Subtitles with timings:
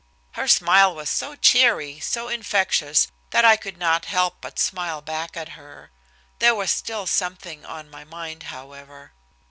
[0.31, 5.37] Her smile was so cheery, so infectious, that I could not help but smile back
[5.37, 5.91] at her.
[6.39, 9.13] There was still something on my mind, however.